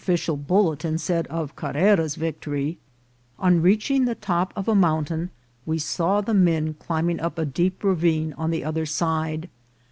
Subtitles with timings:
[0.03, 2.79] cial bulletin said of Carrera's victory,
[3.37, 5.29] on reaching the top of a mountain
[5.63, 9.47] we saw the men climbing up a deep ravine on the other side.